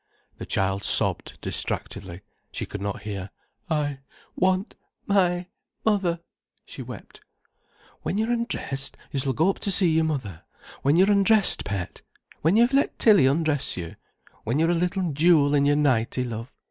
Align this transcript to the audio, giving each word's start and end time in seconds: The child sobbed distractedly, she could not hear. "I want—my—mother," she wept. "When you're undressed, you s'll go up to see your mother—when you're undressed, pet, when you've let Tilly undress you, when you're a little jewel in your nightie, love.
The 0.39 0.47
child 0.47 0.83
sobbed 0.83 1.39
distractedly, 1.41 2.21
she 2.51 2.65
could 2.65 2.81
not 2.81 3.03
hear. 3.03 3.29
"I 3.69 3.99
want—my—mother," 4.35 6.19
she 6.65 6.81
wept. 6.81 7.21
"When 8.01 8.17
you're 8.17 8.31
undressed, 8.31 8.97
you 9.11 9.19
s'll 9.19 9.33
go 9.33 9.51
up 9.51 9.59
to 9.59 9.69
see 9.69 9.91
your 9.91 10.05
mother—when 10.05 10.95
you're 10.95 11.11
undressed, 11.11 11.63
pet, 11.65 12.01
when 12.41 12.57
you've 12.57 12.73
let 12.73 12.97
Tilly 12.97 13.27
undress 13.27 13.77
you, 13.77 13.95
when 14.43 14.57
you're 14.57 14.71
a 14.71 14.73
little 14.73 15.11
jewel 15.11 15.53
in 15.53 15.67
your 15.67 15.75
nightie, 15.75 16.23
love. 16.23 16.51